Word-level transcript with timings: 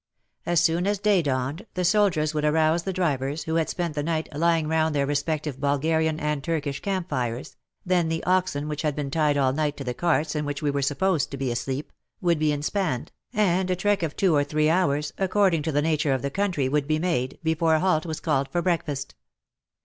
As 0.47 0.59
soon 0.59 0.87
as 0.87 0.97
day 0.97 1.21
dawned 1.21 1.67
the 1.75 1.85
soldiers 1.85 2.33
would 2.33 2.43
arouse 2.43 2.81
the 2.81 2.91
drivers, 2.91 3.43
who 3.43 3.53
had 3.57 3.69
spent 3.69 3.93
the 3.93 4.01
night 4.01 4.27
lying 4.35 4.67
round 4.67 4.95
their 4.95 5.05
respective 5.05 5.59
Bulgarian 5.61 6.19
and 6.19 6.43
Turkish 6.43 6.79
camp 6.79 7.07
fires, 7.09 7.55
then 7.85 8.09
the 8.09 8.23
oxen 8.23 8.67
which 8.67 8.81
had 8.81 8.95
been 8.95 9.11
tied 9.11 9.37
all 9.37 9.53
night 9.53 9.77
to 9.77 9.83
the 9.83 9.93
carts 9.93 10.33
in 10.35 10.43
which 10.43 10.59
we 10.63 10.71
were 10.71 10.81
supposed 10.81 11.29
to 11.29 11.37
be 11.37 11.51
asleep, 11.51 11.91
would 12.19 12.39
be 12.39 12.51
inspanned, 12.51 13.11
and 13.31 13.69
a 13.69 13.75
trek 13.75 14.01
of 14.01 14.15
two 14.15 14.35
or 14.35 14.43
three 14.43 14.71
hours, 14.71 15.13
according 15.19 15.61
to 15.61 15.71
the 15.71 15.83
nature 15.83 16.13
of 16.15 16.23
the 16.23 16.31
country, 16.31 16.67
would 16.67 16.87
be 16.87 16.97
made, 16.97 17.37
before 17.43 17.75
a 17.75 17.79
halt 17.79 18.03
was 18.07 18.19
called 18.19 18.49
for 18.51 18.63
breakfast. 18.63 19.13